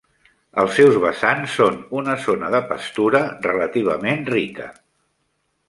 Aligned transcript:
Els 0.61 0.71
seus 0.77 0.95
vessants 1.03 1.53
són 1.59 1.77
una 1.99 2.17
zona 2.25 2.49
de 2.57 2.63
pastura 2.73 3.21
relativament 3.47 4.27
rica. 4.35 4.69